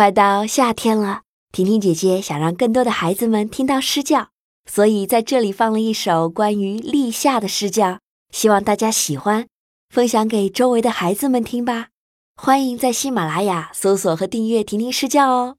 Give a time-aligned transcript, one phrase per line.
[0.00, 4.28] 快到夏天了，婷婷姐姐想让更多的孩子们听到诗教，
[4.64, 7.98] 所以在这里放了一首关于立夏的诗教，
[8.32, 9.46] 希望大家喜欢，
[9.90, 11.88] 分享给周围的孩子们听吧。
[12.34, 15.56] 欢迎在喜马拉雅搜索和订阅婷婷诗教哦。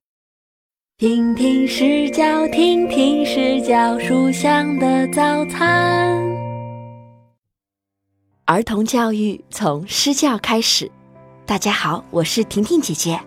[0.98, 6.20] 听听诗教，听听诗教，书香的早餐。
[8.46, 10.92] 儿童教育从诗教开始。
[11.46, 13.22] 大家好，我是婷婷姐姐。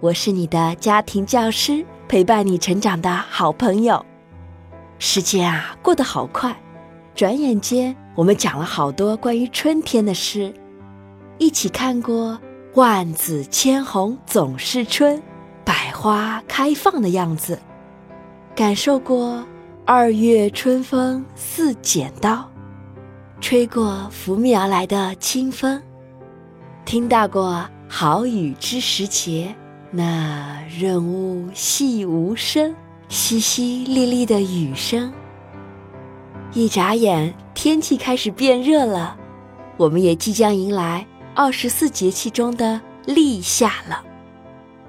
[0.00, 4.04] 我是你的家庭教师，陪伴你成长的好朋友。
[5.00, 6.56] 时间啊，过得好快，
[7.16, 10.54] 转眼间我们讲了好多关于春天的诗，
[11.38, 12.38] 一起看过
[12.74, 15.20] “万紫千红总是春，
[15.64, 17.58] 百花开放”的样子，
[18.54, 19.44] 感受过
[19.84, 22.48] “二月春风似剪刀，
[23.40, 25.82] 吹过拂面而来的清风”，
[26.86, 29.52] 听到过“好雨知时节”。
[29.90, 32.74] 那润物细无声，
[33.08, 35.10] 淅淅沥沥的雨声。
[36.52, 39.16] 一眨眼，天气开始变热了，
[39.78, 44.04] 我们也即将迎来二十四节气中的立夏了。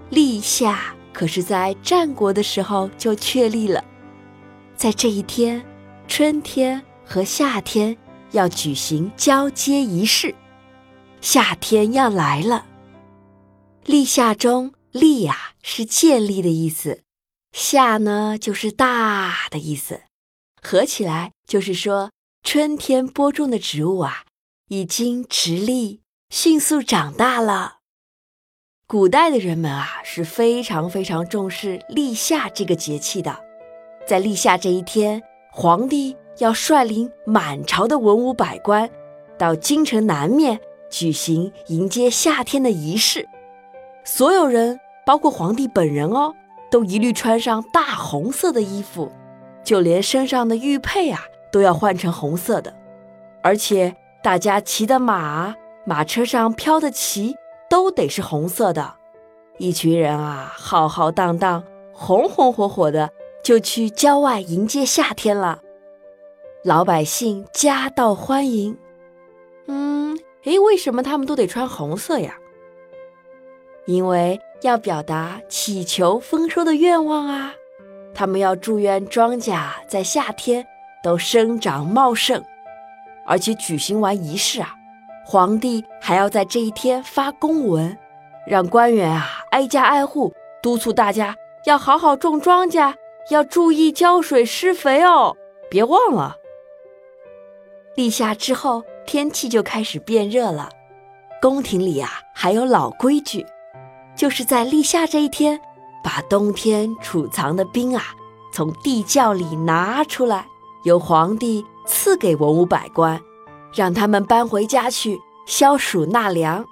[0.09, 3.81] 立夏可是在战国的时候就确立了，
[4.75, 5.63] 在这一天，
[6.09, 7.95] 春天和夏天
[8.31, 10.35] 要举行交接仪式，
[11.21, 12.65] 夏天要来了。
[13.85, 14.73] 立夏中。
[14.91, 17.03] 立呀是建立的意思，
[17.51, 20.01] 夏呢就是大的意思，
[20.61, 22.11] 合起来就是说
[22.43, 24.23] 春天播种的植物啊
[24.69, 27.77] 已经直立，迅速长大了。
[28.87, 33.39] 古代的人们啊是非常非常重视立夏这个节气的，
[34.07, 38.89] 在立夏这一天，皇帝要率领满朝的文武百官
[39.37, 43.27] 到京城南面举行迎接夏天的仪式。
[44.03, 46.33] 所有人，包括皇帝本人哦，
[46.71, 49.11] 都一律穿上大红色的衣服，
[49.63, 52.73] 就连身上的玉佩啊，都要换成红色的。
[53.41, 57.35] 而且，大家骑的马，马车上飘的旗，
[57.69, 58.95] 都得是红色的。
[59.57, 61.63] 一群人啊，浩浩荡荡，
[61.93, 63.11] 红红火火的，
[63.43, 65.61] 就去郊外迎接夏天了。
[66.63, 68.77] 老百姓夹道欢迎。
[69.67, 72.37] 嗯，诶，为什么他们都得穿红色呀？
[73.89, 77.55] 因为要表达祈求丰收的愿望啊，
[78.13, 80.63] 他们要祝愿庄稼在夏天
[81.01, 82.43] 都生长茂盛，
[83.25, 84.75] 而且举行完仪式啊，
[85.25, 87.97] 皇帝还要在这一天发公文，
[88.45, 91.35] 让官员啊挨家挨户督促大家
[91.65, 92.93] 要好好种庄稼，
[93.31, 95.35] 要注意浇水施肥哦，
[95.67, 96.35] 别忘了。
[97.95, 100.69] 立夏之后，天气就开始变热了，
[101.41, 103.43] 宫廷里啊还有老规矩。
[104.19, 105.57] 就是在立夏这一天，
[106.03, 108.03] 把冬天储藏的冰啊，
[108.51, 110.45] 从地窖里拿出来，
[110.83, 113.17] 由皇帝赐给文武百官，
[113.73, 116.65] 让他们搬回家去消暑纳凉。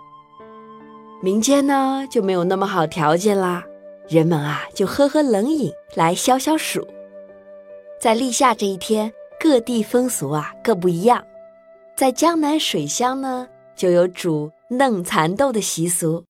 [1.22, 3.64] 民间呢就没有那么好条件啦，
[4.10, 6.86] 人们啊就喝喝冷饮来消消暑。
[7.98, 9.10] 在立夏这一天，
[9.40, 11.24] 各地风俗啊各不一样，
[11.96, 16.26] 在江南水乡呢就有煮嫩蚕豆的习俗。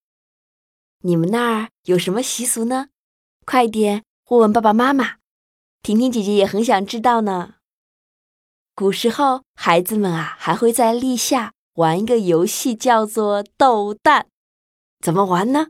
[1.08, 2.90] 你们那儿有什么习俗呢？
[3.46, 5.20] 快点问问爸爸妈妈，
[5.82, 7.54] 婷婷姐姐也很想知道呢。
[8.76, 14.28] 古时候，孩子们啊还会在立夏玩一个游戏，叫做斗蛋。
[15.00, 15.68] 怎么玩呢？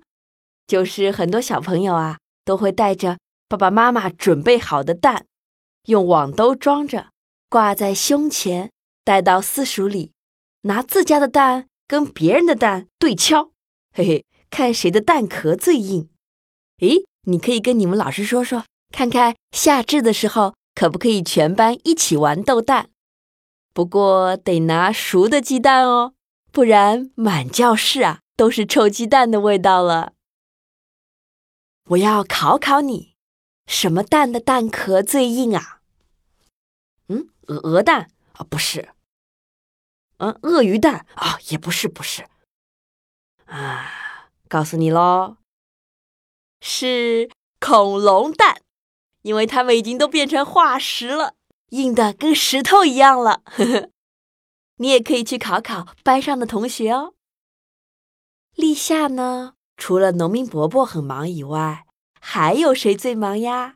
[0.65, 5.27] 就是很多小朋友啊都会带着爸爸妈妈准备好的蛋，
[5.83, 7.11] 用网兜装着，
[7.47, 8.71] 挂在胸前，
[9.03, 10.13] 带到私塾里，
[10.61, 13.51] 拿自家的蛋跟别人的蛋对敲，
[13.93, 14.25] 嘿嘿。
[14.49, 16.09] 看谁的蛋壳最硬？
[16.79, 22.89] 诶，你可以跟你们老师说说，看看夏至的时候可不可以全班一起玩斗蛋？
[23.73, 26.13] 不过得拿熟的鸡蛋哦，
[26.51, 30.13] 不然满教室啊都是臭鸡蛋的味道了。
[31.89, 33.15] 我要考考你，
[33.67, 35.81] 什么蛋的蛋壳最硬啊？
[37.07, 38.89] 嗯，鹅鹅蛋啊，不是。
[40.17, 42.25] 嗯，鳄鱼蛋啊，也不是，不是。
[43.45, 43.96] 啊。
[44.47, 45.37] 告诉你喽，
[46.61, 47.29] 是
[47.59, 48.61] 恐龙蛋，
[49.21, 51.33] 因为它们已经都变成化石了，
[51.69, 53.41] 硬的跟石头一样了。
[53.45, 53.89] 呵呵，
[54.77, 57.13] 你也可以去考考班上的同学哦。
[58.55, 61.85] 立夏呢，除了农民伯伯很忙以外，
[62.19, 63.75] 还有谁最忙呀？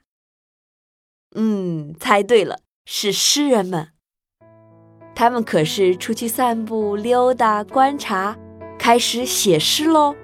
[1.35, 3.94] 嗯，猜对了，是诗人们。
[5.13, 8.38] 他们可是出去散步、溜达、观察，
[8.79, 10.15] 开始写诗喽。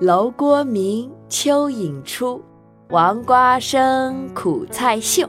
[0.00, 2.42] 楼郭明，蚯蚓出，
[2.88, 5.28] 王瓜生，苦菜秀。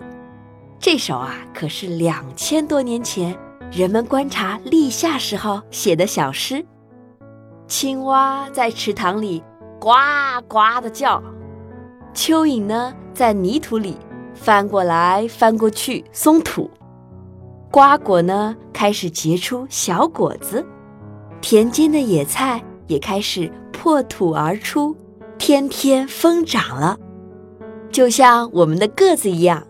[0.79, 3.38] 这首啊，可是两千多年前
[3.69, 6.65] 人们观察立夏时候写的小诗。
[7.68, 9.44] 青蛙在池塘里
[9.77, 9.89] 呱
[10.47, 11.21] 呱的叫，
[12.13, 13.97] 蚯蚓呢在泥土里
[14.33, 16.71] 翻过来翻过去松土，
[17.69, 20.65] 瓜果呢开始结出小果子，
[21.41, 24.93] 田间的野菜也开始破土而出，
[25.38, 26.99] 天天疯长了，
[27.89, 29.65] 就像我们的个子一样。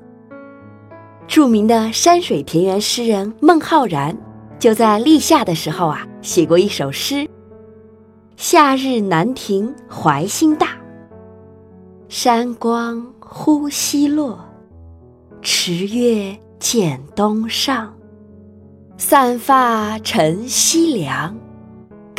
[1.27, 4.17] 著名的山水田园诗人孟浩然
[4.59, 7.29] 就在立夏的时候啊写过一首诗。
[8.35, 10.69] 夏日南亭怀心大，
[12.09, 14.43] 山光忽西落，
[15.43, 17.93] 池月见东上。
[18.97, 21.35] 散发乘西凉，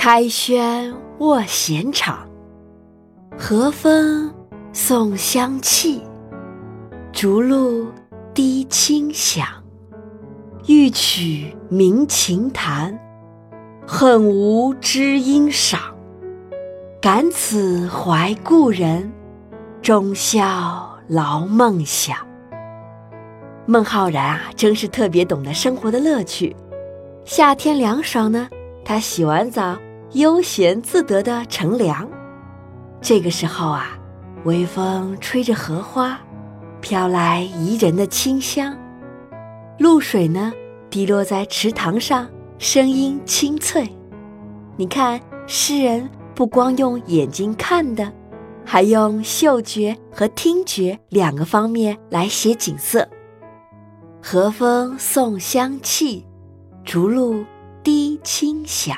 [0.04, 2.26] 开轩卧闲场。
[3.38, 4.34] 和风
[4.72, 6.02] 送香气，
[7.12, 7.86] 竹露
[8.34, 9.46] 滴清响。
[10.66, 12.98] 欲取鸣琴弹，
[13.86, 15.80] 恨无知音赏。
[17.00, 19.12] 感此怀故人，
[19.80, 22.16] 终宵劳梦想。
[23.66, 26.56] 孟浩然啊，真是特别懂得生活的乐趣。
[27.24, 28.48] 夏天凉爽呢，
[28.84, 29.76] 他洗完澡，
[30.12, 32.08] 悠闲自得的乘凉。
[33.00, 33.98] 这个时候啊，
[34.44, 36.20] 微风吹着荷花，
[36.80, 38.76] 飘来宜人的清香。
[39.78, 40.52] 露水呢，
[40.90, 42.28] 滴落在池塘上，
[42.58, 43.88] 声音清脆。
[44.76, 46.08] 你看，诗人。
[46.34, 48.10] 不光用眼睛看的，
[48.64, 53.06] 还用嗅觉和听觉两个方面来写景色。
[54.22, 56.26] 和风送香气，
[56.84, 57.44] 竹露
[57.82, 58.96] 滴清响。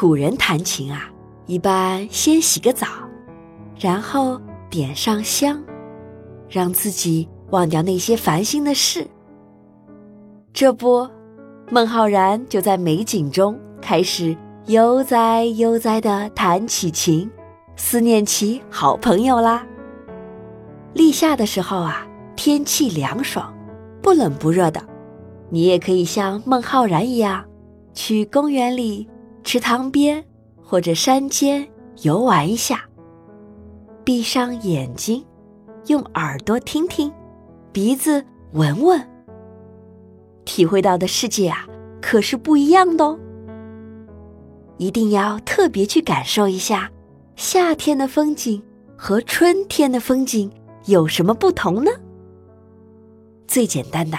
[0.00, 1.10] 古人弹琴啊，
[1.46, 2.86] 一般先洗个澡，
[3.80, 4.40] 然后
[4.70, 5.60] 点上香，
[6.48, 9.04] 让自己忘掉那些烦心的事。
[10.52, 11.04] 这不，
[11.68, 14.36] 孟浩然就在美景中开始。
[14.66, 17.28] 悠哉悠哉地弹起琴，
[17.74, 19.66] 思念起好朋友啦。
[20.94, 22.06] 立夏的时候啊，
[22.36, 23.52] 天气凉爽，
[24.00, 24.80] 不冷不热的，
[25.50, 27.44] 你也可以像孟浩然一样，
[27.94, 29.08] 去公园里、
[29.44, 30.24] 池塘边
[30.62, 31.68] 或者山间
[32.02, 32.84] 游玩一下。
[34.04, 35.24] 闭上眼睛，
[35.86, 37.12] 用耳朵听听，
[37.72, 39.06] 鼻子闻闻，
[40.44, 41.66] 体会到的世界啊，
[42.00, 43.18] 可是不一样的哦。
[44.78, 46.90] 一定要特别去感受一下，
[47.36, 48.62] 夏天的风景
[48.96, 50.50] 和春天的风景
[50.86, 51.90] 有什么不同呢？
[53.46, 54.16] 最简单的，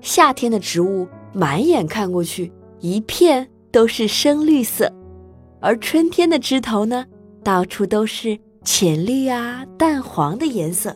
[0.00, 4.92] 夏天的植物满眼看过去一片都是深绿色，
[5.60, 7.06] 而春天的枝头呢，
[7.42, 10.94] 到处都是浅绿啊、淡黄的颜色，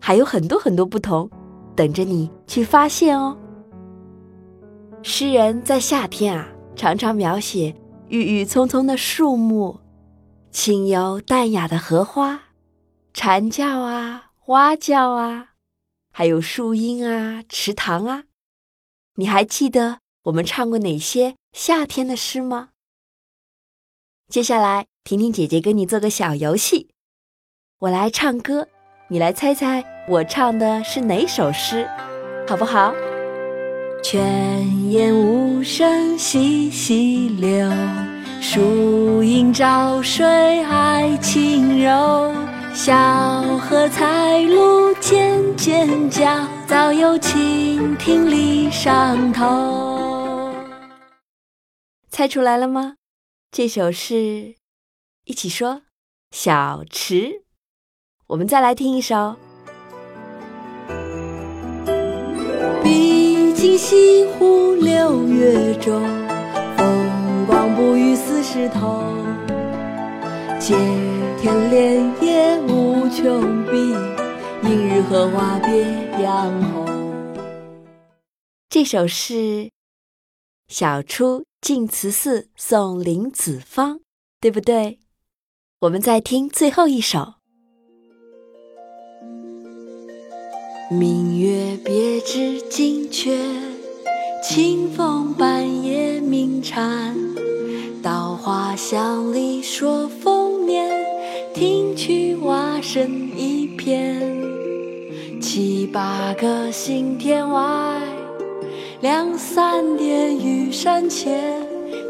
[0.00, 1.30] 还有很多很多不同，
[1.76, 3.38] 等着你去发现哦。
[5.02, 7.74] 诗人在夏天啊，常常描写。
[8.08, 9.80] 郁郁葱葱的树木，
[10.50, 12.38] 清幽淡雅的荷花，
[13.14, 15.52] 蝉叫啊，蛙叫啊，
[16.12, 18.24] 还有树荫啊，池塘啊。
[19.14, 22.68] 你还记得我们唱过哪些夏天的诗吗？
[24.28, 26.90] 接下来，婷婷姐姐跟你做个小游戏，
[27.80, 28.68] 我来唱歌，
[29.08, 31.88] 你来猜猜我唱的是哪首诗，
[32.46, 32.94] 好不好？
[34.00, 37.68] 泉眼无声惜细流，
[38.40, 40.24] 树阴照水
[40.62, 42.32] 爱晴柔。
[42.72, 50.11] 小荷才露尖尖角，早有蜻蜓立上头。
[52.22, 52.98] 猜出来了吗？
[53.50, 54.54] 这首是，
[55.24, 55.82] 一起说，
[56.30, 57.42] 小池。
[58.28, 59.34] 我们再来听一首。
[62.84, 66.00] 毕竟西湖六月中，
[66.76, 69.02] 风光不与四时同。
[70.60, 70.76] 接
[71.40, 73.90] 天莲叶无穷碧，
[74.70, 75.82] 映日荷花别
[76.22, 76.86] 样红。
[78.68, 79.72] 这首是
[80.68, 84.00] 小初进慈寺送林子方，
[84.40, 84.98] 对不对？
[85.82, 87.34] 我们再听最后一首。
[90.90, 93.38] 明月别枝惊鹊，
[94.42, 97.16] 清风半夜鸣蝉。
[98.02, 100.90] 稻花香里说丰年，
[101.54, 104.20] 听取蛙声一片。
[105.40, 108.02] 七八个星天外，
[109.02, 111.60] 两三点雨山前。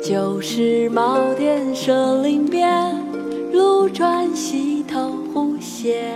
[0.05, 5.57] 旧时茅店社林边，路转溪头忽。
[5.57, 6.15] 见。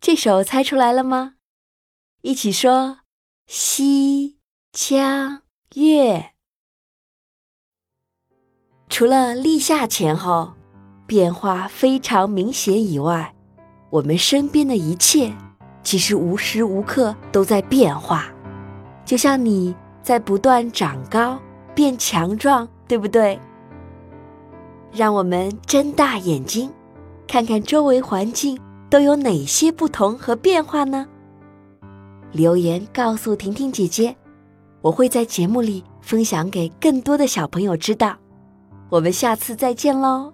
[0.00, 1.36] 这首猜出来了吗？
[2.22, 2.98] 一起说：
[3.46, 4.38] 西
[4.72, 5.42] 江
[5.76, 6.32] 月。
[8.88, 10.52] 除了立夏前后
[11.06, 13.34] 变化非常明显以外，
[13.90, 15.32] 我们身边的一切
[15.84, 18.24] 其实无时无刻都在变化，
[19.04, 19.72] 就像你
[20.02, 21.38] 在不断长高、
[21.74, 23.38] 变强壮，对不对？
[24.90, 26.70] 让我们睁大眼睛，
[27.28, 28.58] 看看周围环境。
[28.90, 31.08] 都有哪些不同和变化呢？
[32.30, 34.14] 留言告诉婷婷姐姐，
[34.82, 38.16] 我会在节目里分享给更多的小朋友知道。
[38.90, 40.33] 我们下次再见喽！